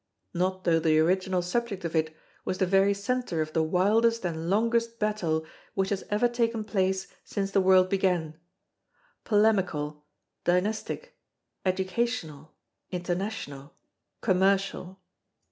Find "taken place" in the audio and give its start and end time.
6.27-7.05